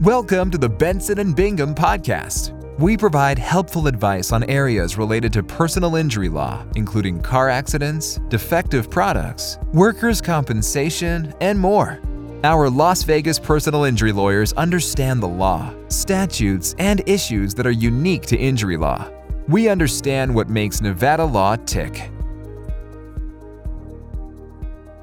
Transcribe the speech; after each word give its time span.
Welcome 0.00 0.50
to 0.52 0.56
the 0.56 0.66
Benson 0.66 1.18
and 1.18 1.36
Bingham 1.36 1.74
podcast. 1.74 2.54
We 2.78 2.96
provide 2.96 3.38
helpful 3.38 3.86
advice 3.86 4.32
on 4.32 4.44
areas 4.44 4.96
related 4.96 5.30
to 5.34 5.42
personal 5.42 5.96
injury 5.96 6.30
law, 6.30 6.64
including 6.74 7.20
car 7.20 7.50
accidents, 7.50 8.18
defective 8.30 8.88
products, 8.88 9.58
workers' 9.74 10.22
compensation, 10.22 11.34
and 11.42 11.60
more. 11.60 12.00
Our 12.44 12.70
Las 12.70 13.02
Vegas 13.02 13.38
personal 13.38 13.84
injury 13.84 14.12
lawyers 14.12 14.54
understand 14.54 15.22
the 15.22 15.28
law, 15.28 15.70
statutes, 15.88 16.74
and 16.78 17.06
issues 17.06 17.52
that 17.56 17.66
are 17.66 17.70
unique 17.70 18.22
to 18.28 18.38
injury 18.38 18.78
law. 18.78 19.06
We 19.48 19.68
understand 19.68 20.34
what 20.34 20.48
makes 20.48 20.80
Nevada 20.80 21.26
law 21.26 21.56
tick. 21.56 22.10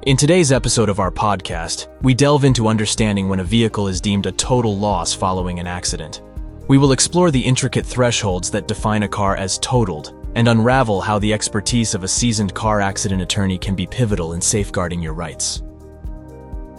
In 0.08 0.16
today's 0.16 0.54
episode 0.54 0.88
of 0.88 1.02
our 1.02 1.12
podcast, 1.12 1.89
we 2.02 2.14
delve 2.14 2.46
into 2.46 2.70
understanding 2.70 3.28
when 3.28 3.42
a 3.42 3.44
vehicle 3.44 3.89
is 3.89 4.00
deemed 4.00 4.26
a 4.26 4.32
total 4.32 4.78
loss 4.78 5.14
following 5.14 5.60
an 5.60 5.68
accident. 5.68 6.21
We 6.70 6.78
will 6.78 6.93
explore 6.93 7.29
the 7.29 7.42
intricate 7.42 7.86
thresholds 7.86 8.50
that 8.51 8.70
define 8.70 9.04
a 9.04 9.10
car 9.10 9.36
as 9.36 9.60
totaled 9.60 10.15
and 10.36 10.48
unravel 10.48 11.01
how 11.01 11.20
the 11.20 11.34
expertise 11.34 11.93
of 11.93 12.06
a 12.06 12.07
seasoned 12.07 12.54
car 12.54 12.79
accident 12.79 13.21
attorney 13.21 13.57
can 13.57 13.75
be 13.75 13.86
pivotal 13.86 14.32
in 14.32 14.39
safeguarding 14.39 15.01
your 15.01 15.12
rights. 15.12 15.62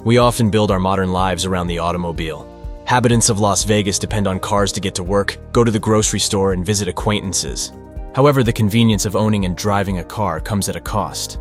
We 0.07 0.17
often 0.17 0.49
build 0.49 0.71
our 0.71 0.81
modern 0.81 1.13
lives 1.13 1.45
around 1.45 1.67
the 1.67 1.81
automobile. 1.81 2.49
Habitants 2.87 3.29
of 3.29 3.41
Las 3.41 3.63
Vegas 3.65 3.99
depend 3.99 4.27
on 4.27 4.41
cars 4.41 4.73
to 4.73 4.81
get 4.81 4.95
to 4.95 5.03
work, 5.03 5.37
go 5.53 5.65
to 5.65 5.71
the 5.71 5.79
grocery 5.79 6.21
store, 6.21 6.55
and 6.55 6.65
visit 6.65 6.89
acquaintances. 6.89 7.75
However, 8.15 8.43
the 8.43 8.55
convenience 8.55 9.05
of 9.05 9.17
owning 9.17 9.45
and 9.45 9.55
driving 9.55 9.99
a 9.99 10.05
car 10.05 10.41
comes 10.41 10.71
at 10.71 10.77
a 10.77 10.81
cost. 10.81 11.39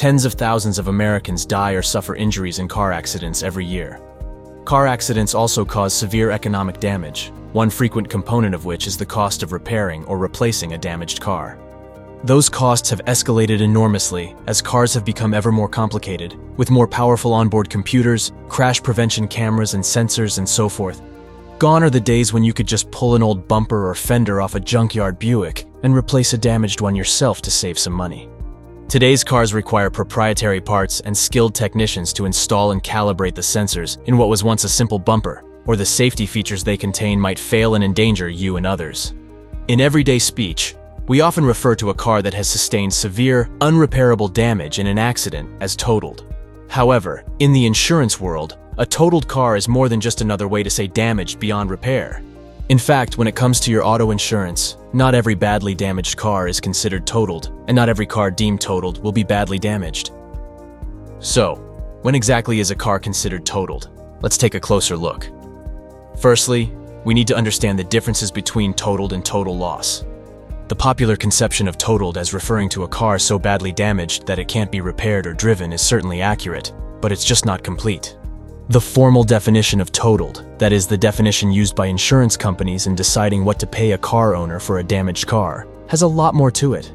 Tens 0.00 0.24
of 0.24 0.32
thousands 0.32 0.78
of 0.78 0.88
Americans 0.88 1.44
die 1.44 1.72
or 1.72 1.82
suffer 1.82 2.14
injuries 2.14 2.58
in 2.58 2.66
car 2.66 2.90
accidents 2.90 3.42
every 3.42 3.66
year. 3.66 4.00
Car 4.64 4.86
accidents 4.86 5.34
also 5.34 5.62
cause 5.62 5.92
severe 5.92 6.30
economic 6.30 6.80
damage, 6.80 7.30
one 7.52 7.68
frequent 7.68 8.08
component 8.08 8.54
of 8.54 8.64
which 8.64 8.86
is 8.86 8.96
the 8.96 9.04
cost 9.04 9.42
of 9.42 9.52
repairing 9.52 10.02
or 10.06 10.16
replacing 10.16 10.72
a 10.72 10.78
damaged 10.78 11.20
car. 11.20 11.58
Those 12.24 12.48
costs 12.48 12.88
have 12.88 13.04
escalated 13.04 13.60
enormously 13.60 14.34
as 14.46 14.62
cars 14.62 14.94
have 14.94 15.04
become 15.04 15.34
ever 15.34 15.52
more 15.52 15.68
complicated, 15.68 16.34
with 16.56 16.70
more 16.70 16.88
powerful 16.88 17.34
onboard 17.34 17.68
computers, 17.68 18.32
crash 18.48 18.82
prevention 18.82 19.28
cameras 19.28 19.74
and 19.74 19.84
sensors, 19.84 20.38
and 20.38 20.48
so 20.48 20.70
forth. 20.70 21.02
Gone 21.58 21.82
are 21.82 21.90
the 21.90 22.00
days 22.00 22.32
when 22.32 22.42
you 22.42 22.54
could 22.54 22.66
just 22.66 22.90
pull 22.90 23.16
an 23.16 23.22
old 23.22 23.46
bumper 23.46 23.86
or 23.86 23.94
fender 23.94 24.40
off 24.40 24.54
a 24.54 24.60
junkyard 24.60 25.18
Buick 25.18 25.66
and 25.82 25.94
replace 25.94 26.32
a 26.32 26.38
damaged 26.38 26.80
one 26.80 26.96
yourself 26.96 27.42
to 27.42 27.50
save 27.50 27.78
some 27.78 27.92
money. 27.92 28.30
Today's 28.90 29.22
cars 29.22 29.54
require 29.54 29.88
proprietary 29.88 30.60
parts 30.60 30.98
and 30.98 31.16
skilled 31.16 31.54
technicians 31.54 32.12
to 32.14 32.24
install 32.24 32.72
and 32.72 32.82
calibrate 32.82 33.36
the 33.36 33.40
sensors 33.40 34.04
in 34.08 34.18
what 34.18 34.28
was 34.28 34.42
once 34.42 34.64
a 34.64 34.68
simple 34.68 34.98
bumper, 34.98 35.44
or 35.66 35.76
the 35.76 35.86
safety 35.86 36.26
features 36.26 36.64
they 36.64 36.76
contain 36.76 37.20
might 37.20 37.38
fail 37.38 37.76
and 37.76 37.84
endanger 37.84 38.28
you 38.28 38.56
and 38.56 38.66
others. 38.66 39.14
In 39.68 39.80
everyday 39.80 40.18
speech, 40.18 40.74
we 41.06 41.20
often 41.20 41.44
refer 41.44 41.76
to 41.76 41.90
a 41.90 41.94
car 41.94 42.20
that 42.20 42.34
has 42.34 42.48
sustained 42.48 42.92
severe, 42.92 43.48
unrepairable 43.60 44.32
damage 44.32 44.80
in 44.80 44.88
an 44.88 44.98
accident 44.98 45.48
as 45.62 45.76
totaled. 45.76 46.24
However, 46.68 47.22
in 47.38 47.52
the 47.52 47.66
insurance 47.66 48.18
world, 48.18 48.58
a 48.76 48.84
totaled 48.84 49.28
car 49.28 49.54
is 49.54 49.68
more 49.68 49.88
than 49.88 50.00
just 50.00 50.20
another 50.20 50.48
way 50.48 50.64
to 50.64 50.70
say 50.70 50.88
damaged 50.88 51.38
beyond 51.38 51.70
repair. 51.70 52.24
In 52.70 52.78
fact, 52.78 53.18
when 53.18 53.26
it 53.26 53.34
comes 53.34 53.58
to 53.60 53.72
your 53.72 53.84
auto 53.84 54.12
insurance, 54.12 54.76
not 54.92 55.12
every 55.12 55.34
badly 55.34 55.74
damaged 55.74 56.16
car 56.16 56.46
is 56.46 56.60
considered 56.60 57.04
totaled, 57.04 57.48
and 57.66 57.74
not 57.74 57.88
every 57.88 58.06
car 58.06 58.30
deemed 58.30 58.60
totaled 58.60 59.02
will 59.02 59.10
be 59.10 59.24
badly 59.24 59.58
damaged. 59.58 60.12
So, 61.18 61.56
when 62.02 62.14
exactly 62.14 62.60
is 62.60 62.70
a 62.70 62.76
car 62.76 63.00
considered 63.00 63.44
totaled? 63.44 63.90
Let's 64.22 64.38
take 64.38 64.54
a 64.54 64.60
closer 64.60 64.96
look. 64.96 65.28
Firstly, 66.20 66.72
we 67.04 67.12
need 67.12 67.26
to 67.26 67.36
understand 67.36 67.76
the 67.76 67.82
differences 67.82 68.30
between 68.30 68.72
totaled 68.72 69.14
and 69.14 69.24
total 69.24 69.56
loss. 69.56 70.04
The 70.68 70.76
popular 70.76 71.16
conception 71.16 71.66
of 71.66 71.76
totaled 71.76 72.18
as 72.18 72.32
referring 72.32 72.68
to 72.68 72.84
a 72.84 72.88
car 72.88 73.18
so 73.18 73.36
badly 73.36 73.72
damaged 73.72 74.28
that 74.28 74.38
it 74.38 74.46
can't 74.46 74.70
be 74.70 74.80
repaired 74.80 75.26
or 75.26 75.34
driven 75.34 75.72
is 75.72 75.82
certainly 75.82 76.22
accurate, 76.22 76.72
but 77.00 77.10
it's 77.10 77.24
just 77.24 77.44
not 77.44 77.64
complete. 77.64 78.16
The 78.70 78.80
formal 78.80 79.24
definition 79.24 79.80
of 79.80 79.90
totaled, 79.90 80.46
that 80.58 80.72
is, 80.72 80.86
the 80.86 80.96
definition 80.96 81.50
used 81.50 81.74
by 81.74 81.86
insurance 81.86 82.36
companies 82.36 82.86
in 82.86 82.94
deciding 82.94 83.44
what 83.44 83.58
to 83.58 83.66
pay 83.66 83.90
a 83.90 83.98
car 83.98 84.36
owner 84.36 84.60
for 84.60 84.78
a 84.78 84.84
damaged 84.84 85.26
car, 85.26 85.66
has 85.88 86.02
a 86.02 86.06
lot 86.06 86.36
more 86.36 86.52
to 86.52 86.74
it. 86.74 86.92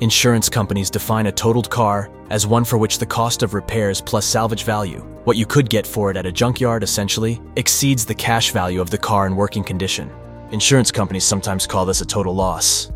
Insurance 0.00 0.48
companies 0.48 0.88
define 0.88 1.26
a 1.26 1.32
totaled 1.32 1.68
car 1.68 2.12
as 2.30 2.46
one 2.46 2.64
for 2.64 2.78
which 2.78 2.98
the 2.98 3.06
cost 3.06 3.42
of 3.42 3.54
repairs 3.54 4.00
plus 4.00 4.24
salvage 4.24 4.62
value, 4.62 5.00
what 5.24 5.36
you 5.36 5.46
could 5.46 5.68
get 5.68 5.84
for 5.84 6.12
it 6.12 6.16
at 6.16 6.26
a 6.26 6.30
junkyard 6.30 6.84
essentially, 6.84 7.40
exceeds 7.56 8.06
the 8.06 8.14
cash 8.14 8.52
value 8.52 8.80
of 8.80 8.90
the 8.90 8.96
car 8.96 9.26
in 9.26 9.34
working 9.34 9.64
condition. 9.64 10.12
Insurance 10.52 10.92
companies 10.92 11.24
sometimes 11.24 11.66
call 11.66 11.84
this 11.84 12.02
a 12.02 12.06
total 12.06 12.36
loss. 12.36 12.92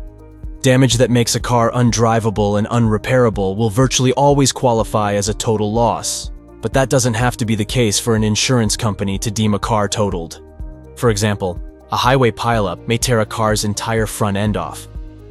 Damage 0.61 0.93
that 0.93 1.11
makes 1.11 1.35
a 1.35 1.39
car 1.41 1.69
undrivable 1.73 2.59
and 2.59 2.67
unrepairable 2.67 3.57
will 3.57 3.69
virtually 3.69 4.13
always 4.13 4.53
qualify 4.53 5.15
as 5.15 5.27
a 5.27 5.33
total 5.33 5.73
loss, 5.73 6.31
but 6.65 6.73
that 6.73 6.89
doesn't 6.89 7.13
have 7.13 7.37
to 7.37 7.45
be 7.45 7.53
the 7.53 7.63
case 7.63 7.99
for 7.99 8.15
an 8.15 8.23
insurance 8.23 8.75
company 8.75 9.19
to 9.19 9.29
deem 9.29 9.53
a 9.53 9.59
car 9.59 9.87
totaled. 9.87 10.41
For 10.95 11.11
example, 11.11 11.61
a 11.91 11.95
highway 11.95 12.31
pileup 12.31 12.87
may 12.87 12.97
tear 12.97 13.19
a 13.19 13.25
car's 13.27 13.65
entire 13.65 14.07
front 14.07 14.35
end 14.35 14.57
off. 14.57 14.87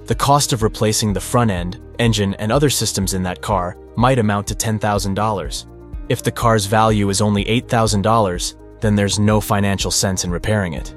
The 0.06 0.14
cost 0.14 0.52
of 0.52 0.62
replacing 0.62 1.12
the 1.12 1.20
front 1.20 1.50
end, 1.50 1.80
engine, 1.98 2.34
and 2.34 2.52
other 2.52 2.70
systems 2.70 3.14
in 3.14 3.24
that 3.24 3.42
car 3.42 3.76
might 3.96 4.20
amount 4.20 4.46
to 4.46 4.54
$10,000. 4.54 5.66
If 6.08 6.22
the 6.22 6.30
car's 6.30 6.66
value 6.66 7.08
is 7.08 7.20
only 7.20 7.44
$8,000, 7.46 8.54
then 8.80 8.94
there's 8.94 9.18
no 9.18 9.40
financial 9.40 9.90
sense 9.90 10.22
in 10.22 10.30
repairing 10.30 10.74
it. 10.74 10.94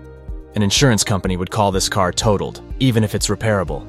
An 0.53 0.61
insurance 0.61 1.03
company 1.03 1.35
would 1.35 1.49
call 1.49 1.71
this 1.71 1.89
car 1.89 2.11
totaled, 2.11 2.61
even 2.79 3.03
if 3.03 3.15
it's 3.15 3.29
repairable. 3.29 3.87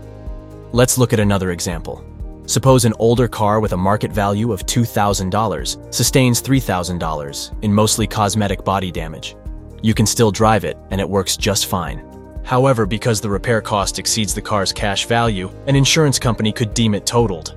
Let's 0.73 0.97
look 0.97 1.13
at 1.13 1.21
another 1.21 1.51
example. 1.51 2.03
Suppose 2.49 2.87
an 2.87 2.95
older 2.99 3.29
car 3.29 3.61
with 3.61 3.75
a 3.75 3.77
market 3.77 4.11
value 4.11 4.53
of 4.53 4.65
$2,000 4.65 5.95
sustains 5.95 6.41
$3,000 6.41 7.63
in 7.63 7.75
mostly 7.75 8.07
cosmetic 8.07 8.65
body 8.65 8.91
damage. 8.91 9.37
You 9.83 9.93
can 9.93 10.07
still 10.07 10.31
drive 10.31 10.65
it, 10.65 10.79
and 10.91 10.99
it 10.99 11.07
works 11.07 11.37
just 11.37 11.67
fine. 11.67 12.03
However, 12.45 12.87
because 12.87 13.21
the 13.21 13.29
repair 13.29 13.61
cost 13.61 13.99
exceeds 13.99 14.35
the 14.35 14.41
car's 14.41 14.73
cash 14.73 15.05
value, 15.05 15.51
an 15.67 15.77
insurance 15.77 16.19
company 16.19 16.51
could 16.51 16.73
deem 16.73 16.95
it 16.95 17.05
totaled. 17.05 17.55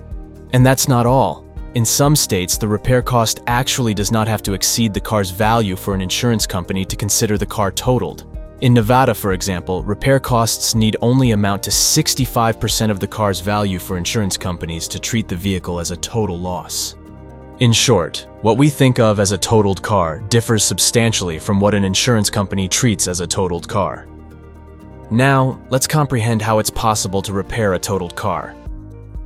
And 0.52 0.66
that's 0.66 0.90
not 0.90 1.06
all. 1.06 1.46
In 1.76 1.86
some 1.86 2.14
states, 2.14 2.58
the 2.58 2.68
repair 2.68 3.02
cost 3.02 3.40
actually 3.48 3.94
does 3.94 4.12
not 4.12 4.28
have 4.28 4.44
to 4.44 4.52
exceed 4.52 4.94
the 4.94 5.00
car's 5.00 5.30
value 5.32 5.78
for 5.78 5.96
an 5.96 6.02
insurance 6.02 6.46
company 6.46 6.84
to 6.84 6.98
consider 6.98 7.38
the 7.38 7.46
car 7.46 7.72
totaled. 7.72 8.26
In 8.62 8.76
Nevada, 8.76 9.16
for 9.16 9.34
example, 9.34 9.82
repair 9.82 10.20
costs 10.20 10.76
need 10.76 10.96
only 11.02 11.32
amount 11.32 11.64
to 11.64 11.72
65% 11.72 12.92
of 12.92 13.00
the 13.00 13.08
car's 13.08 13.40
value 13.40 13.80
for 13.80 13.98
insurance 13.98 14.38
companies 14.38 14.88
to 14.90 15.00
treat 15.00 15.28
the 15.28 15.36
vehicle 15.36 15.80
as 15.80 15.90
a 15.90 15.98
total 15.98 16.38
loss. 16.38 16.96
In 17.58 17.74
short, 17.74 18.28
what 18.42 18.60
we 18.60 18.70
think 18.70 19.00
of 19.00 19.20
as 19.20 19.32
a 19.32 19.38
totaled 19.38 19.82
car 19.82 20.20
differs 20.30 20.64
substantially 20.64 21.40
from 21.40 21.60
what 21.60 21.74
an 21.74 21.84
insurance 21.84 22.30
company 22.30 22.68
treats 22.68 23.08
as 23.08 23.20
a 23.20 23.26
totaled 23.26 23.68
car. 23.68 24.08
Now, 25.10 25.60
let's 25.72 25.88
comprehend 25.88 26.44
how 26.44 26.60
it's 26.60 26.70
possible 26.70 27.24
to 27.24 27.34
repair 27.34 27.74
a 27.74 27.80
totaled 27.80 28.16
car. 28.16 28.56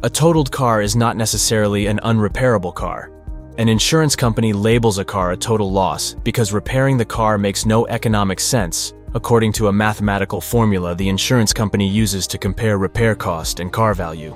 A 0.04 0.10
totaled 0.10 0.50
car 0.50 0.82
is 0.82 0.96
not 0.96 1.18
necessarily 1.18 1.88
an 1.88 2.00
unrepairable 2.04 2.74
car. 2.74 3.12
An 3.58 3.68
insurance 3.68 4.16
company 4.16 4.54
labels 4.54 4.98
a 4.98 5.04
car 5.04 5.34
a 5.34 5.38
total 5.38 5.70
loss 5.70 6.14
because 6.24 6.54
repairing 6.54 6.96
the 6.98 7.04
car 7.04 7.38
makes 7.38 7.66
no 7.66 7.86
economic 7.88 8.40
sense 8.40 8.94
according 9.16 9.54
to 9.54 9.70
a 9.70 9.74
mathematical 9.74 10.42
formula 10.42 10.94
the 10.94 11.08
insurance 11.08 11.54
company 11.54 11.88
uses 11.88 12.28
to 12.28 12.38
compare 12.38 12.78
repair 12.78 13.16
cost 13.16 13.62
and 13.62 13.72
car 13.72 13.94
value. 13.94 14.36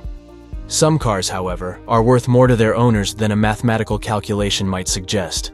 Some 0.67 0.97
cars, 0.97 1.27
however, 1.27 1.81
are 1.85 2.01
worth 2.01 2.29
more 2.29 2.47
to 2.47 2.55
their 2.55 2.75
owners 2.75 3.13
than 3.13 3.31
a 3.31 3.35
mathematical 3.35 3.99
calculation 3.99 4.65
might 4.65 4.87
suggest. 4.87 5.51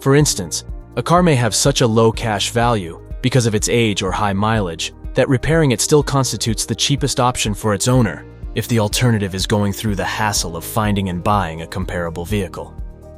For 0.00 0.16
instance, 0.16 0.64
a 0.96 1.02
car 1.02 1.22
may 1.22 1.36
have 1.36 1.54
such 1.54 1.80
a 1.80 1.86
low 1.86 2.10
cash 2.10 2.50
value, 2.50 3.00
because 3.22 3.46
of 3.46 3.54
its 3.54 3.68
age 3.68 4.02
or 4.02 4.10
high 4.10 4.32
mileage, 4.32 4.92
that 5.14 5.28
repairing 5.28 5.70
it 5.70 5.80
still 5.80 6.02
constitutes 6.02 6.66
the 6.66 6.74
cheapest 6.74 7.20
option 7.20 7.54
for 7.54 7.72
its 7.72 7.86
owner, 7.86 8.26
if 8.56 8.66
the 8.66 8.80
alternative 8.80 9.34
is 9.34 9.46
going 9.46 9.72
through 9.72 9.94
the 9.94 10.04
hassle 10.04 10.56
of 10.56 10.64
finding 10.64 11.08
and 11.08 11.22
buying 11.22 11.62
a 11.62 11.66
comparable 11.66 12.24
vehicle. 12.24 12.74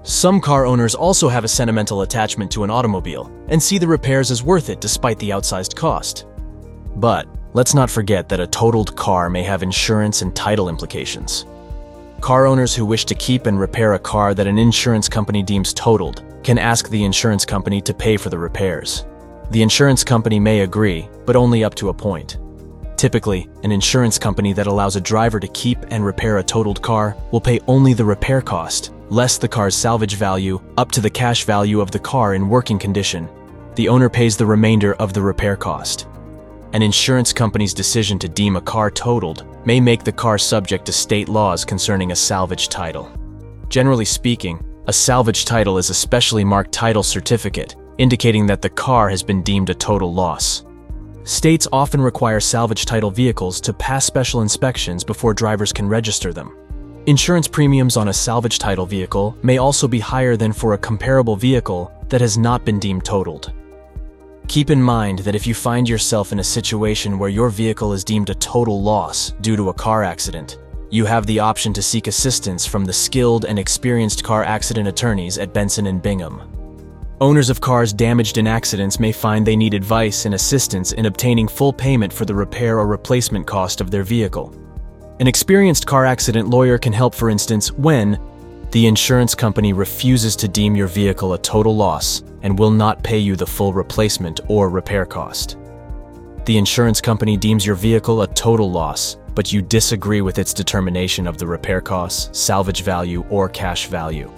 Some 0.09 0.41
car 0.41 0.65
owners 0.65 0.95
also 0.95 1.29
have 1.29 1.45
a 1.45 1.49
sentimental 1.49 2.01
attachment 2.01 2.51
to 2.53 2.65
an 2.65 2.71
automobile 2.71 3.31
and 3.49 3.63
see 3.63 3.77
the 3.77 3.87
repairs 3.87 4.31
as 4.31 4.43
worth 4.43 4.71
it 4.71 4.81
despite 4.81 5.19
the 5.19 5.29
outsized 5.29 5.77
cost. 5.77 6.25
But 6.97 7.29
let's 7.53 7.75
not 7.75 7.91
forget 7.91 8.27
that 8.31 8.41
a 8.41 8.47
totaled 8.47 8.97
car 8.97 9.29
may 9.29 9.43
have 9.43 9.63
insurance 9.63 10.23
and 10.23 10.35
title 10.35 10.71
implications. 10.71 11.45
Car 12.23 12.47
owners 12.47 12.75
who 12.75 12.87
wish 12.87 13.05
to 13.05 13.15
keep 13.15 13.45
and 13.45 13.61
repair 13.61 13.93
a 13.93 13.99
car 13.99 14.33
that 14.33 14.47
an 14.47 14.57
insurance 14.57 15.11
company 15.11 15.43
deems 15.43 15.75
totaled 15.75 16.25
can 16.43 16.57
ask 16.57 16.89
the 16.89 17.05
insurance 17.05 17.45
company 17.45 17.83
to 17.83 17.93
pay 17.93 18.17
for 18.17 18.31
the 18.31 18.39
repairs. 18.39 19.05
The 19.51 19.61
insurance 19.61 20.05
company 20.05 20.41
may 20.41 20.61
agree, 20.61 21.07
but 21.27 21.37
only 21.37 21.65
up 21.65 21.75
to 21.75 21.91
a 21.91 21.95
point. 21.95 22.39
Typically, 22.99 23.49
an 23.63 23.73
insurance 23.73 24.19
company 24.19 24.53
that 24.53 24.67
allows 24.67 24.97
a 24.97 25.01
driver 25.01 25.41
to 25.41 25.49
keep 25.49 25.79
and 25.91 26.05
repair 26.05 26.37
a 26.37 26.43
totaled 26.43 26.83
car 26.83 27.17
will 27.33 27.41
pay 27.41 27.59
only 27.67 27.95
the 27.95 28.05
repair 28.05 28.43
cost 28.43 28.93
less 29.11 29.39
the 29.39 29.49
car's 29.49 29.75
salvage 29.75 30.17
value, 30.17 30.61
up 30.77 30.91
to 30.91 31.01
the 31.01 31.11
cash 31.11 31.45
value 31.45 31.81
of 31.81 31.91
the 31.91 31.99
car 31.99 32.35
in 32.35 32.49
working 32.49 32.79
condition. 32.79 33.29
the 33.77 33.89
owner 33.89 34.09
pays 34.09 34.37
the 34.37 34.45
remainder 34.45 34.95
of 34.95 35.13
the 35.13 35.23
repair 35.23 35.55
cost. 35.55 36.09
An 36.73 36.83
insurance 36.83 37.33
company's 37.33 37.73
decision 37.73 38.19
to 38.19 38.29
deem 38.29 38.57
a 38.57 38.61
car 38.61 38.91
totaled 38.91 39.47
may 39.65 39.79
make 39.79 40.03
the 40.03 40.11
car 40.11 40.37
subject 40.37 40.85
to 40.87 40.93
state 40.93 41.29
laws 41.29 41.65
concerning 41.65 42.11
a 42.11 42.17
salvage 42.17 42.69
title. 42.69 43.09
Generally 43.69 44.07
speaking, 44.07 44.61
a 44.89 44.93
salvage 44.93 45.45
title 45.45 45.79
is 45.79 45.91
a 45.91 45.95
specially 45.95 46.43
marked 46.43 46.73
title 46.73 47.05
certificate 47.05 47.77
indicating 47.99 48.47
that 48.47 48.63
the 48.63 48.69
car 48.69 49.09
has 49.09 49.23
been 49.23 49.45
deemed 49.45 49.71
a 49.71 49.75
total 49.75 50.13
loss. 50.13 50.65
States 51.29 51.69
often 51.73 52.01
require 52.01 52.41
salvage 52.41 52.87
title 52.87 53.11
vehicles 53.11 53.61
to 53.61 53.75
pass 53.75 54.07
special 54.07 54.41
inspections 54.41 55.05
before 55.05 55.35
drivers 55.35 55.75
can 55.75 55.87
register 55.87 56.33
them. 56.33 56.57
Insurance 57.05 57.47
premiums 57.47 57.99
on 57.99 58.09
a 58.09 58.13
salvage 58.15 58.59
title 58.59 58.87
vehicle 58.87 59.37
may 59.43 59.59
also 59.59 59.87
be 59.87 59.99
higher 59.99 60.39
than 60.39 60.55
for 60.55 60.73
a 60.73 60.79
comparable 60.79 61.37
vehicle 61.37 61.93
that 62.09 62.23
has 62.23 62.39
not 62.39 62.65
been 62.65 62.79
deemed 62.79 63.05
totaled. 63.05 63.53
Keep 64.47 64.71
in 64.71 64.83
mind 64.83 65.19
that 65.19 65.35
if 65.35 65.47
you 65.47 65.53
find 65.53 65.87
yourself 65.87 66.33
in 66.33 66.39
a 66.39 66.43
situation 66.45 67.19
where 67.19 67.29
your 67.29 67.51
vehicle 67.51 67.93
is 67.93 68.05
deemed 68.05 68.31
a 68.31 68.35
total 68.37 68.81
loss 68.81 69.33
due 69.43 69.55
to 69.55 69.69
a 69.69 69.75
car 69.75 70.03
accident, 70.03 70.57
you 70.89 71.05
have 71.05 71.27
the 71.27 71.41
option 71.41 71.75
to 71.75 71.83
seek 71.83 72.07
assistance 72.07 72.65
from 72.65 72.87
the 72.87 72.93
skilled 72.95 73.45
and 73.45 73.59
experienced 73.59 74.25
car 74.25 74.45
accident 74.45 74.89
attorneys 74.89 75.37
at 75.37 75.53
Benson 75.53 75.89
and 75.89 76.01
Bingham. 76.01 76.58
Owners 77.21 77.51
of 77.51 77.61
cars 77.61 77.93
damaged 77.93 78.39
in 78.39 78.47
accidents 78.47 79.01
may 79.01 79.11
find 79.11 79.45
they 79.45 79.57
need 79.57 79.75
advice 79.75 80.25
and 80.25 80.37
assistance 80.37 80.93
in 80.93 81.07
obtaining 81.07 81.49
full 81.49 81.73
payment 81.73 82.13
for 82.13 82.25
the 82.25 82.35
repair 82.35 82.79
or 82.79 82.87
replacement 82.87 83.45
cost 83.45 83.81
of 83.81 83.91
their 83.91 84.05
vehicle. 84.05 84.55
An 85.19 85.27
experienced 85.27 85.85
car 85.85 86.07
accident 86.07 86.49
lawyer 86.49 86.79
can 86.79 86.93
help, 86.93 87.17
for 87.17 87.29
instance, 87.29 87.73
when 87.73 88.21
the 88.71 88.87
insurance 88.87 89.35
company 89.35 89.73
refuses 89.73 90.37
to 90.37 90.47
deem 90.47 90.77
your 90.77 90.87
vehicle 90.87 91.33
a 91.33 91.39
total 91.39 91.75
loss 91.75 92.23
and 92.43 92.57
will 92.57 92.71
not 92.71 93.03
pay 93.03 93.19
you 93.19 93.35
the 93.35 93.47
full 93.47 93.73
replacement 93.73 94.39
or 94.47 94.71
repair 94.71 95.05
cost. 95.05 95.57
The 96.45 96.57
insurance 96.57 97.01
company 97.01 97.37
deems 97.37 97.67
your 97.67 97.75
vehicle 97.75 98.23
a 98.23 98.29
total 98.29 98.71
loss, 98.71 99.17
but 99.35 99.53
you 99.53 99.61
disagree 99.61 100.21
with 100.21 100.39
its 100.39 100.55
determination 100.55 101.27
of 101.27 101.37
the 101.37 101.49
repair 101.49 101.81
costs, 101.81 102.39
salvage 102.39 102.83
value, 102.83 103.25
or 103.29 103.49
cash 103.49 103.89
value. 103.89 104.31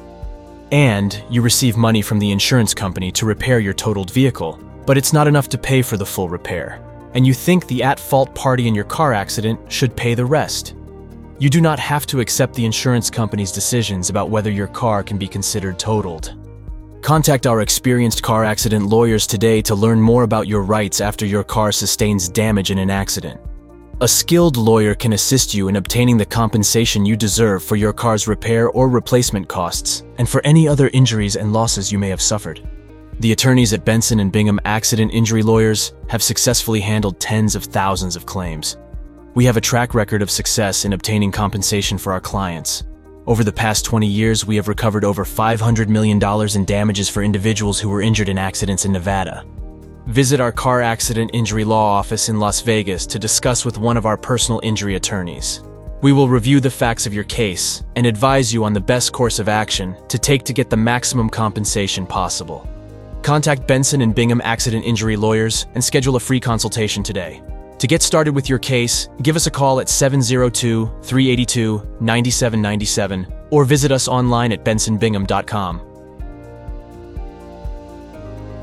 And 0.72 1.22
you 1.28 1.42
receive 1.42 1.76
money 1.76 2.00
from 2.00 2.18
the 2.18 2.30
insurance 2.30 2.74
company 2.74 3.10
to 3.12 3.26
repair 3.26 3.58
your 3.58 3.74
totaled 3.74 4.10
vehicle, 4.12 4.58
but 4.86 4.96
it's 4.96 5.12
not 5.12 5.26
enough 5.26 5.48
to 5.48 5.58
pay 5.58 5.82
for 5.82 5.96
the 5.96 6.06
full 6.06 6.28
repair, 6.28 6.80
and 7.14 7.26
you 7.26 7.34
think 7.34 7.66
the 7.66 7.82
at 7.82 7.98
fault 7.98 8.34
party 8.34 8.68
in 8.68 8.74
your 8.74 8.84
car 8.84 9.12
accident 9.12 9.60
should 9.72 9.96
pay 9.96 10.14
the 10.14 10.24
rest. 10.24 10.74
You 11.40 11.50
do 11.50 11.60
not 11.60 11.78
have 11.78 12.06
to 12.06 12.20
accept 12.20 12.54
the 12.54 12.64
insurance 12.64 13.10
company's 13.10 13.50
decisions 13.50 14.10
about 14.10 14.30
whether 14.30 14.50
your 14.50 14.68
car 14.68 15.02
can 15.02 15.18
be 15.18 15.26
considered 15.26 15.78
totaled. 15.78 16.36
Contact 17.02 17.46
our 17.46 17.62
experienced 17.62 18.22
car 18.22 18.44
accident 18.44 18.86
lawyers 18.86 19.26
today 19.26 19.62
to 19.62 19.74
learn 19.74 20.00
more 20.00 20.22
about 20.22 20.46
your 20.46 20.62
rights 20.62 21.00
after 21.00 21.24
your 21.24 21.42
car 21.42 21.72
sustains 21.72 22.28
damage 22.28 22.70
in 22.70 22.78
an 22.78 22.90
accident. 22.90 23.40
A 24.02 24.08
skilled 24.08 24.56
lawyer 24.56 24.94
can 24.94 25.12
assist 25.12 25.52
you 25.52 25.68
in 25.68 25.76
obtaining 25.76 26.16
the 26.16 26.24
compensation 26.24 27.04
you 27.04 27.16
deserve 27.16 27.62
for 27.62 27.76
your 27.76 27.92
car's 27.92 28.26
repair 28.26 28.70
or 28.70 28.88
replacement 28.88 29.46
costs 29.46 30.04
and 30.16 30.26
for 30.26 30.40
any 30.42 30.66
other 30.66 30.88
injuries 30.94 31.36
and 31.36 31.52
losses 31.52 31.92
you 31.92 31.98
may 31.98 32.08
have 32.08 32.22
suffered. 32.22 32.66
The 33.18 33.32
attorneys 33.32 33.74
at 33.74 33.84
Benson 33.84 34.20
and 34.20 34.32
Bingham 34.32 34.58
Accident 34.64 35.12
Injury 35.12 35.42
Lawyers 35.42 35.92
have 36.08 36.22
successfully 36.22 36.80
handled 36.80 37.20
tens 37.20 37.54
of 37.54 37.64
thousands 37.64 38.16
of 38.16 38.24
claims. 38.24 38.78
We 39.34 39.44
have 39.44 39.58
a 39.58 39.60
track 39.60 39.92
record 39.92 40.22
of 40.22 40.30
success 40.30 40.86
in 40.86 40.94
obtaining 40.94 41.30
compensation 41.30 41.98
for 41.98 42.14
our 42.14 42.22
clients. 42.22 42.84
Over 43.26 43.44
the 43.44 43.52
past 43.52 43.84
20 43.84 44.06
years, 44.06 44.46
we 44.46 44.56
have 44.56 44.68
recovered 44.68 45.04
over 45.04 45.26
$500 45.26 45.88
million 45.88 46.18
in 46.56 46.64
damages 46.64 47.10
for 47.10 47.22
individuals 47.22 47.78
who 47.78 47.90
were 47.90 48.00
injured 48.00 48.30
in 48.30 48.38
accidents 48.38 48.86
in 48.86 48.92
Nevada. 48.92 49.44
Visit 50.10 50.40
our 50.40 50.50
car 50.50 50.82
accident 50.82 51.30
injury 51.32 51.62
law 51.62 51.96
office 51.96 52.28
in 52.28 52.40
Las 52.40 52.62
Vegas 52.62 53.06
to 53.06 53.16
discuss 53.16 53.64
with 53.64 53.78
one 53.78 53.96
of 53.96 54.06
our 54.06 54.16
personal 54.16 54.58
injury 54.64 54.96
attorneys. 54.96 55.62
We 56.02 56.12
will 56.12 56.28
review 56.28 56.58
the 56.58 56.68
facts 56.68 57.06
of 57.06 57.14
your 57.14 57.22
case 57.22 57.84
and 57.94 58.04
advise 58.04 58.52
you 58.52 58.64
on 58.64 58.72
the 58.72 58.80
best 58.80 59.12
course 59.12 59.38
of 59.38 59.48
action 59.48 59.94
to 60.08 60.18
take 60.18 60.42
to 60.46 60.52
get 60.52 60.68
the 60.68 60.76
maximum 60.76 61.30
compensation 61.30 62.08
possible. 62.08 62.68
Contact 63.22 63.68
Benson 63.68 64.00
and 64.00 64.12
Bingham 64.12 64.40
Accident 64.42 64.84
Injury 64.84 65.14
Lawyers 65.14 65.66
and 65.74 65.84
schedule 65.84 66.16
a 66.16 66.20
free 66.20 66.40
consultation 66.40 67.04
today. 67.04 67.40
To 67.78 67.86
get 67.86 68.02
started 68.02 68.34
with 68.34 68.48
your 68.48 68.58
case, 68.58 69.08
give 69.22 69.36
us 69.36 69.46
a 69.46 69.50
call 69.50 69.78
at 69.78 69.88
702 69.88 70.90
382 71.04 71.86
9797 72.00 73.32
or 73.50 73.64
visit 73.64 73.92
us 73.92 74.08
online 74.08 74.50
at 74.50 74.64
bensonbingham.com. 74.64 75.89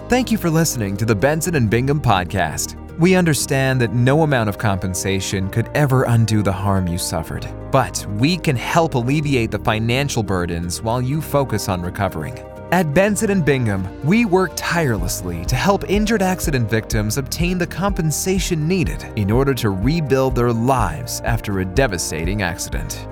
Thank 0.09 0.31
you 0.31 0.38
for 0.38 0.50
listening 0.50 0.95
to 0.98 1.06
the 1.06 1.13
Benson 1.13 1.56
and 1.56 1.69
Bingham 1.69 2.00
podcast. 2.00 2.77
We 2.98 3.15
understand 3.15 3.81
that 3.81 3.92
no 3.92 4.24
amount 4.24 4.48
of 4.48 4.57
compensation 4.57 5.50
could 5.50 5.69
ever 5.75 6.04
undo 6.04 6.42
the 6.42 6.54
harm 6.54 6.88
you 6.88 6.98
suffered, 6.98 7.45
but 7.74 8.06
we 8.12 8.38
can 8.38 8.56
help 8.56 8.95
alleviate 8.95 9.51
the 9.51 9.59
financial 9.59 10.24
burdens 10.24 10.81
while 10.81 11.01
you 11.01 11.21
focus 11.21 11.68
on 11.68 11.81
recovering. 11.81 12.39
At 12.71 12.94
Benson 12.94 13.31
and 13.31 13.44
Bingham, 13.44 13.86
we 14.06 14.24
work 14.24 14.54
tirelessly 14.56 15.44
to 15.44 15.57
help 15.57 15.89
injured 15.89 16.21
accident 16.21 16.69
victims 16.69 17.18
obtain 17.18 17.57
the 17.57 17.68
compensation 17.68 18.65
needed 18.65 19.04
in 19.18 19.30
order 19.30 19.54
to 19.56 19.71
rebuild 19.71 20.36
their 20.36 20.54
lives 20.54 21.19
after 21.25 21.59
a 21.59 21.65
devastating 21.65 22.44
accident. 22.44 23.09